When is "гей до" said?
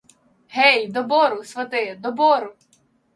0.49-1.03